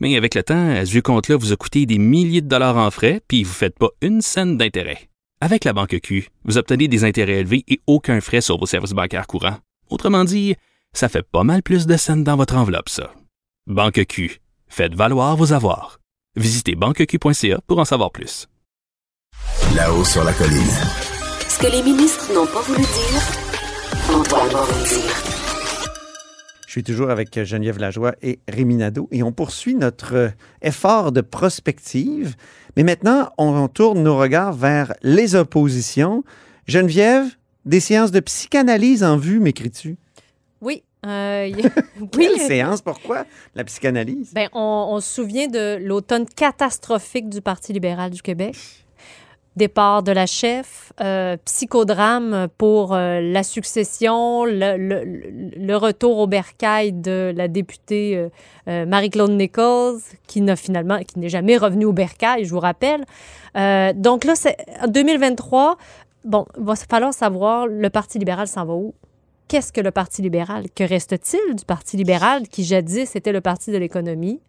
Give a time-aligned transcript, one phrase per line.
[0.00, 2.76] Mais avec le temps, à ce vieux compte-là vous a coûté des milliers de dollars
[2.76, 5.08] en frais, puis vous ne faites pas une scène d'intérêt.
[5.42, 8.92] Avec la Banque Q, vous obtenez des intérêts élevés et aucun frais sur vos services
[8.92, 9.58] bancaires courants.
[9.88, 10.56] Autrement dit,
[10.92, 13.12] ça fait pas mal plus de scènes dans votre enveloppe, ça.
[13.66, 14.40] Banque Q.
[14.68, 16.00] Faites valoir vos avoirs.
[16.36, 18.46] Visitez banqueq.ca pour en savoir plus.
[19.74, 20.60] Là-haut sur la colline.
[21.48, 23.40] Ce que les ministres n'ont pas voulu dire,
[24.08, 25.39] va vous le dire.
[26.70, 30.28] Je suis toujours avec Geneviève Lajoie et Rémi Nadeau et on poursuit notre euh,
[30.62, 32.36] effort de prospective.
[32.76, 36.22] Mais maintenant, on tourne nos regards vers les oppositions.
[36.68, 37.26] Geneviève,
[37.64, 39.96] des séances de psychanalyse en vue, m'écris-tu?
[40.60, 40.84] Oui.
[41.06, 41.54] euh, y-
[42.00, 42.08] oui.
[42.12, 42.82] Quelle séance?
[42.82, 43.24] Pourquoi?
[43.56, 44.30] La psychanalyse?
[44.32, 48.54] Ben, on, on se souvient de l'automne catastrophique du Parti libéral du Québec.
[49.60, 57.30] Départ de la chef, euh, psychodrame pour euh, la succession, le, retour au bercail de
[57.36, 58.30] la députée
[58.68, 63.04] euh, Marie-Claude Nichols, qui n'a finalement, qui n'est jamais revenue au bercail, je vous rappelle.
[63.96, 65.76] Donc là, c'est en 2023.
[66.24, 68.94] Bon, va falloir savoir le Parti libéral s'en va où?
[69.46, 70.70] Qu'est-ce que le Parti libéral?
[70.74, 74.40] Que reste-t-il du Parti libéral qui jadis était le parti de l'économie?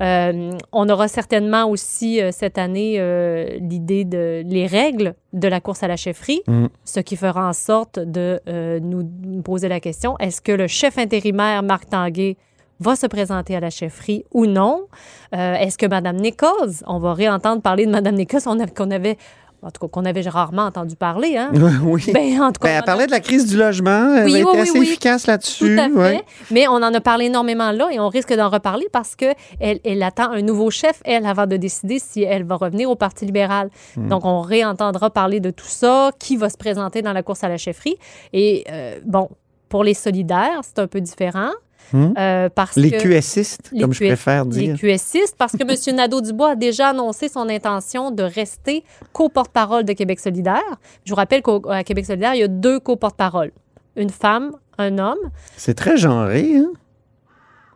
[0.00, 5.60] Euh, on aura certainement aussi euh, cette année euh, l'idée de les règles de la
[5.60, 6.66] course à la chefferie, Mm.
[6.84, 8.40] ce qui fera en sorte de
[8.80, 12.36] nous poser la question est-ce que le chef intérimaire Marc Tanguay
[12.80, 14.86] va se présenter à la chefferie ou non?
[15.34, 18.42] Euh, Est-ce que Mme Nichols, on va réentendre parler de Mme Nichols,
[18.76, 19.16] qu'on avait
[19.62, 21.50] en tout cas qu'on avait rarement entendu parler, hein
[21.84, 22.04] oui.
[22.12, 24.14] Ben, en tout cas, Ben, elle parlait de la crise du logement.
[24.16, 24.86] Elle Oui, a été oui, oui, assez oui.
[24.86, 25.74] efficace là-dessus.
[25.76, 25.94] Tout à fait.
[26.16, 26.24] ouais.
[26.50, 29.26] Mais on en a parlé énormément là et on risque d'en reparler parce que
[29.60, 32.94] elle, elle attend un nouveau chef, elle, avant de décider si elle va revenir au
[32.96, 33.70] Parti libéral.
[33.96, 34.08] Hmm.
[34.08, 37.48] Donc, on réentendra parler de tout ça, qui va se présenter dans la course à
[37.48, 37.96] la chefferie.
[38.32, 39.28] Et euh, bon,
[39.68, 41.50] pour les solidaires, c'est un peu différent.
[41.92, 42.12] Hmm?
[42.18, 44.76] euh, parce Les que QSistes, les comme je QS préfère les dire.
[44.78, 45.96] QSistes, parce que M.
[45.96, 50.62] Nadeau-Dubois a déjà annoncé son intention de rester co-porte-parole de Québec solidaire.
[51.04, 53.52] Je vous rappelle qu'à Québec solidaire, il y a deux co-porte-paroles.
[53.96, 55.18] Une femme, un homme.
[55.56, 56.56] C'est très genré.
[56.56, 56.70] Hein?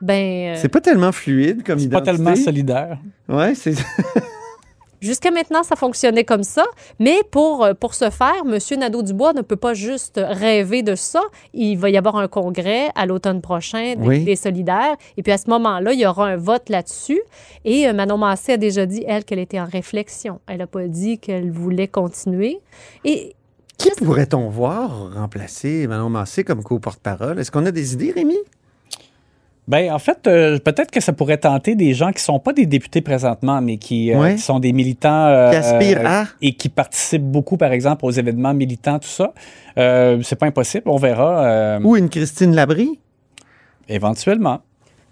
[0.01, 2.17] Ben, euh, C'est pas tellement fluide comme C'est pas identité.
[2.25, 2.99] tellement solidaire.
[3.28, 3.75] Ouais, c'est
[5.03, 6.65] Jusqu'à maintenant, ça fonctionnait comme ça,
[7.01, 8.57] mais pour, euh, pour ce faire, M.
[8.79, 11.21] Nadeau-Dubois ne peut pas juste rêver de ça.
[11.53, 14.25] Il va y avoir un congrès à l'automne prochain des, Oui.
[14.25, 17.21] des solidaires, et puis à ce moment-là, il y aura un vote là-dessus.
[17.65, 20.41] Et euh, Manon Massé a déjà dit, elle, qu'elle était en réflexion.
[20.47, 22.61] Elle n'a pas dit qu'elle voulait continuer.
[23.05, 23.34] Et
[23.79, 27.41] Qui pourrait-on voir remplacer Manon Massé comme co-porte-parole?
[27.41, 28.37] Est-ce qu'on a des idées, Rémi?
[29.69, 32.67] Ben, en fait, euh, peut-être que ça pourrait tenter des gens qui sont pas des
[32.67, 34.34] députés présentement, mais qui, euh, Ouais.
[34.34, 36.25] qui sont des militants euh, Qui aspirent euh, à?
[36.43, 39.33] et qui participent beaucoup, par exemple, aux événements militants, tout ça.
[39.78, 42.99] Euh, c'est pas impossible, on verra euh, Ou une Christine Labrie?
[43.89, 44.61] éventuellement.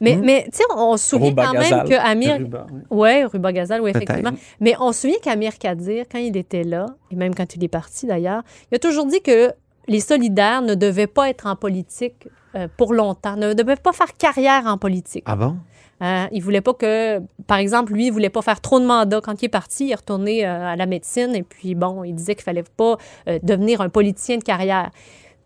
[0.00, 0.22] Mais, Hmm?
[0.24, 1.88] mais tu sais, on se souvient Ruba quand même Gazal.
[1.88, 2.36] que Amir...
[2.38, 3.22] Ruba, ouais.
[3.22, 4.30] Oui, Ruba Gazal, oui, effectivement.
[4.58, 7.68] Mais on se souvient qu'Amir Kadir, quand il était là, et même quand il est
[7.68, 9.52] parti d'ailleurs, il a toujours dit que
[9.90, 14.14] les solidaires ne devaient pas être en politique euh, pour longtemps, ne devaient pas faire
[14.16, 15.24] carrière en politique.
[15.26, 15.56] Ah bon?
[16.02, 19.20] Euh, il voulait pas que, par exemple, lui, il voulait pas faire trop de mandats.
[19.20, 22.14] Quand il est parti, il est retourné euh, à la médecine et puis, bon, il
[22.14, 22.96] disait qu'il fallait pas
[23.28, 24.90] euh, devenir un politicien de carrière.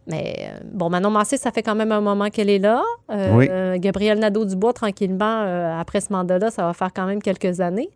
[0.06, 2.82] Mais bon, Manon Massé, ça fait quand même un moment qu'elle est là.
[3.08, 3.48] Oui.
[3.76, 7.88] Gabriel Nadeau-Dubois, tranquillement, après ce mandat-là, ça va faire quand même quelques années.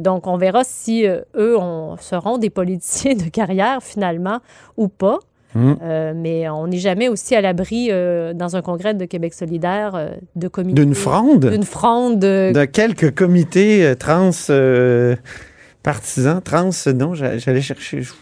[0.00, 4.40] Donc, on verra si eux on, seront des politiciens de carrière, finalement,
[4.76, 5.20] ou pas.
[5.58, 5.74] Hmm.
[5.82, 9.94] Euh, mais on n'est jamais aussi à l'abri, euh, dans un congrès de Québec solidaire,
[9.94, 10.80] euh, de comités.
[10.84, 11.46] D'une fronde?
[11.50, 12.24] D'une fronde.
[12.24, 15.16] euh, De quelques comités trans euh,
[15.82, 18.02] partisans, trans, non, j'a- j'allais chercher.
[18.02, 18.12] je-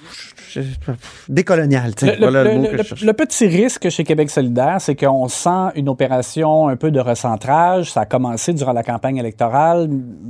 [0.62, 0.92] je-
[1.28, 3.06] décolonial, Le, voilà le, le- mot le- que le- je cherchais.
[3.06, 7.90] le petit risque chez Québec solidaire, c'est qu'on sent une opération un peu de recentrage.
[7.92, 9.88] Ça a commencé durant la campagne électorale.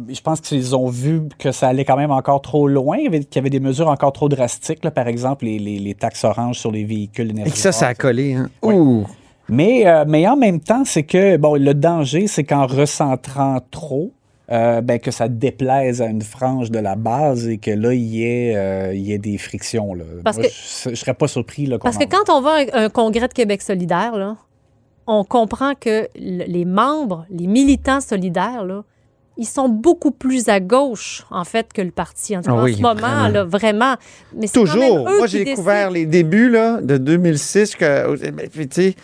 [0.08, 3.38] Je pense qu'ils ont vu que ça allait quand même encore trop loin, qu'il y
[3.38, 6.70] avait des mesures encore trop drastiques, là, par exemple les, les- les taxes oranges sur
[6.72, 7.54] les véhicules Et énergétiques.
[7.54, 8.34] que ça, ça a collé.
[8.34, 8.48] Hein?
[8.62, 8.74] Oui.
[8.74, 9.06] Ouh.
[9.48, 14.12] Mais, euh, mais en même temps, c'est que bon, le danger, c'est qu'en recentrant trop,
[14.50, 18.02] euh, ben, que ça déplaise à une frange de la base et que là, il
[18.04, 19.92] y ait, euh, il y ait des frictions.
[19.94, 20.04] Là.
[20.24, 21.66] Parce Moi, que- je, je serais pas surpris.
[21.66, 24.36] Là, Parce que quand on va à un, un congrès de Québec solidaire, là,
[25.08, 28.82] on comprend que les membres, les militants solidaires, là,
[29.38, 32.36] ils sont beaucoup plus à gauche, en fait, que le parti.
[32.36, 33.28] En, tout cas, Ah en ce moment, vraiment.
[33.28, 33.94] là, vraiment.
[34.34, 35.08] Mais c'est quand même Toujours.
[35.08, 38.16] eux Moi, j'ai découvert les débuts là, de 2006 que,
[38.66, 38.96] puis,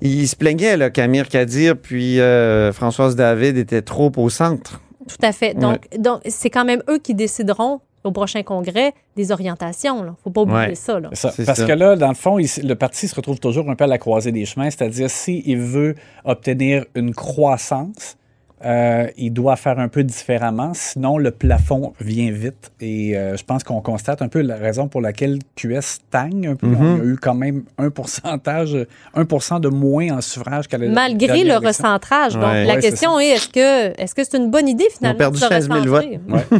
[0.00, 4.80] ils se plaignaient, là, qu'Amir Kadir puis euh, Françoise David étaient trop au centre.
[5.08, 5.54] Tout à fait.
[5.54, 9.98] Donc, donc c'est quand même eux qui décideront au prochain congrès des orientations.
[10.04, 10.74] Il ne faut pas oublier Ouais.
[10.74, 11.00] ça.
[11.00, 11.08] Là.
[11.12, 11.32] Ça.
[11.44, 11.66] Parce ça.
[11.66, 13.98] que là, dans le fond, il- le parti se retrouve toujours un peu à la
[13.98, 15.94] croisée des chemins, c'est-à-dire s'il veut
[16.24, 18.16] obtenir une croissance,
[18.64, 22.72] euh, il doit faire un peu différemment, sinon le plafond vient vite.
[22.80, 26.56] Et euh, je pense qu'on constate un peu la raison pour laquelle QS stagne un
[26.56, 26.66] peu.
[26.68, 26.76] Mm-hmm.
[26.98, 28.76] On a eu quand même un pourcentage,
[29.14, 31.68] 1 de moins en suffrage qu'à la Malgré le élection.
[31.68, 32.34] recentrage.
[32.34, 32.64] Donc, Ouais.
[32.64, 35.38] la Ouais, c'est question est, est-ce que est-ce que c'est une bonne idée, finalement, perdu
[35.38, 36.20] de se 16 000 recentrer?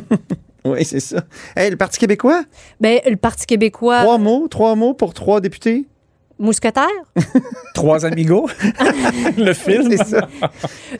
[0.67, 1.23] Oui, c'est ça.
[1.57, 2.43] Hey, le Parti québécois,
[2.81, 5.87] Ben, le Parti québécois, trois mots, trois mots pour trois députés?
[6.39, 6.87] Mousquetaire,
[7.75, 8.49] Trois amigos,
[9.37, 9.91] le film?
[9.91, 10.29] C'est ça.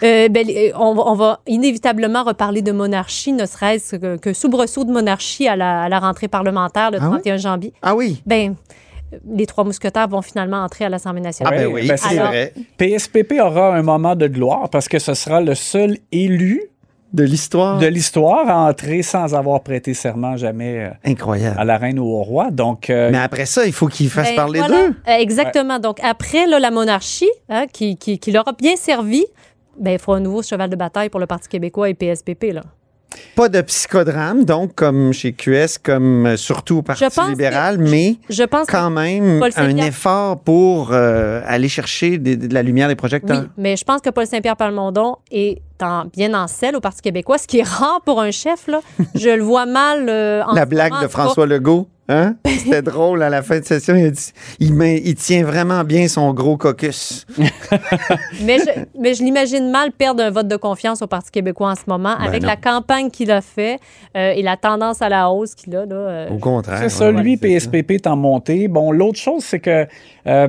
[0.03, 4.33] Euh, ben, les- on, va- on va inévitablement reparler de monarchie, ne serait-ce que, que
[4.33, 7.11] soubresaut de monarchie à la, à la rentrée parlementaire le Ah oui?
[7.23, 7.73] 31 janvier.
[7.83, 8.23] Ah oui.
[8.27, 8.55] Ben,
[9.31, 11.55] les trois mousquetaires vont finalement entrer à l'Assemblée Ah nationale.
[11.57, 12.53] ben Ouais, oui, ben, c'est vrai.
[12.77, 16.63] PSPP aura un moment de gloire parce que ce sera le seul élu
[17.17, 17.79] De l'histoire?
[17.79, 21.59] de l'histoire à entrer sans avoir prêté serment jamais euh, Incroyable.
[21.59, 22.51] à la reine ou au roi.
[22.51, 24.89] Donc, euh, Mais après ça, il faut qu'ils fassent Ben, parler voilà.
[24.89, 24.95] d'eux.
[25.09, 25.79] Euh, exactement.
[25.79, 29.25] Donc, après là, la monarchie, hein, qui, qui, qui leur a bien servi,
[29.81, 32.53] ben, il faut un nouveau cheval de bataille pour le Parti québécois et PSPP.
[32.53, 32.63] Là.
[33.35, 38.67] Pas de psychodrame, donc, comme chez QS, comme surtout au Parti libéral, mais Je pense
[38.67, 43.47] quand même un effort pour euh, aller chercher de la lumière des Oui, projecteurs.
[43.57, 47.39] mais je pense que Paul Saint-Pierre Palmondon est en- bien en selle au Parti québécois,
[47.39, 48.67] ce qui est rare pour un chef.
[48.69, 48.81] Là.
[49.15, 50.09] Je le vois mal.
[50.09, 51.09] euh, en La ce blague moment, de.
[51.09, 52.35] François Legault, hein?
[52.47, 53.95] C'était drôle à la fin de session.
[53.95, 57.27] Il, a dit- il, met- il tient vraiment bien son gros caucus.
[58.43, 61.75] Mais je, mais je l'imagine mal perdre un vote de confiance au Parti québécois en
[61.75, 62.49] ce moment, Ben avec non.
[62.49, 63.79] la campagne qu'il a fait
[64.17, 65.85] euh, et la tendance à la hausse qu'il a.
[65.87, 66.79] Là, euh, Au contraire.
[66.79, 67.37] c'est ça, ouais, lui.
[67.37, 68.69] PSPP est en montée.
[68.69, 69.87] Bon, l'autre chose, c'est que
[70.27, 70.49] euh,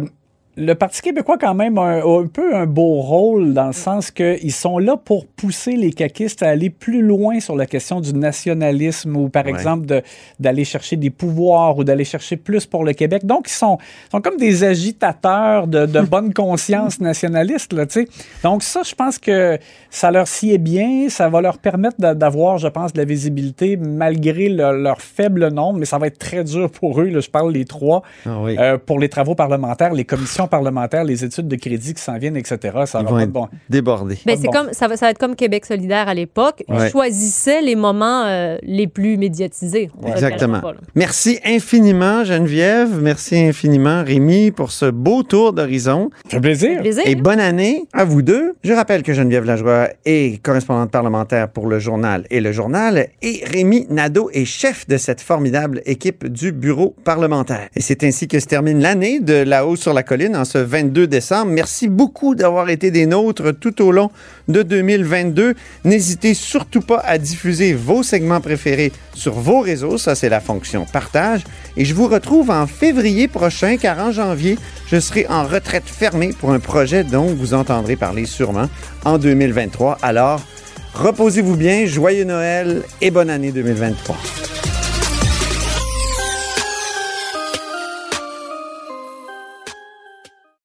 [0.58, 4.52] le Parti québécois, quand même, a un, peu un beau rôle dans le sens qu'ils
[4.52, 9.16] sont là pour pousser les caquistes à aller plus loin sur la question du nationalisme
[9.16, 9.52] ou, par Ouais.
[9.52, 10.02] exemple, de-
[10.40, 13.24] d'aller chercher des pouvoirs ou d'aller chercher plus pour le Québec.
[13.26, 13.78] Donc, ils sont,
[14.12, 18.08] sont comme des agitateurs de, de bonne conscience nationaliste, là, tu sais.
[18.44, 19.58] Donc, ça, je pense que
[19.92, 21.08] ça leur sied bien.
[21.10, 25.50] Ça va leur permettre d'a- d'avoir, je pense, de la visibilité malgré le- leur faible
[25.50, 27.06] nombre, mais ça va être très dur pour eux.
[27.10, 28.02] Là, je parle les trois.
[28.26, 28.56] Ah oui.
[28.58, 32.38] Euh, pour les travaux parlementaires, les commissions parlementaires, les études de crédit qui s'en viennent,
[32.38, 32.58] etc.
[32.86, 33.48] Ça Ils va être bon.
[33.70, 34.18] débordés.
[34.26, 34.52] Ben, Pas c'est bon.
[34.54, 36.64] comme, ça, va, ça va être comme Québec solidaire à l'époque.
[36.68, 36.90] Ils Ouais.
[36.90, 39.90] choisissaient les moments euh, les plus médiatisés.
[40.06, 40.60] Exactement.
[40.62, 40.74] pas.
[40.96, 43.00] Merci infiniment, Geneviève.
[43.02, 46.10] Merci infiniment, Rémi, pour ce beau tour d'horizon.
[46.26, 46.82] Ça fait plaisir.
[46.82, 47.04] Plaisir.
[47.06, 48.54] Et bonne année à vous deux.
[48.64, 53.44] Je rappelle que Geneviève Lajoie est correspondante parlementaire pour le journal et le journal et
[53.46, 57.68] Rémi Nadeau est chef de cette formidable équipe du bureau parlementaire.
[57.76, 60.58] Et c'est ainsi que se termine l'année de La Haut sur la Colline en ce
[60.58, 61.52] 22 décembre.
[61.52, 64.12] Merci beaucoup d'avoir été des nôtres tout au long
[64.48, 65.56] de 2022.
[65.84, 69.98] N'hésitez surtout pas à diffuser vos segments préférés sur vos réseaux.
[69.98, 71.44] Ça, c'est la fonction partage.
[71.76, 74.58] Et je vous retrouve en février prochain, car en janvier,
[74.88, 78.70] je serai en retraite fermée pour un projet dont vous entendrez parler sûrement
[79.06, 79.98] en 2023.
[80.02, 80.42] Alors,
[80.94, 84.57] reposez-vous bien, joyeux Noël et bonne année 2023.